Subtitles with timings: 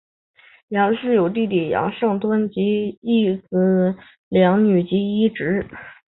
[0.69, 3.95] 杨氏有弟弟杨圣敦及一子
[4.29, 5.67] 两女及一侄。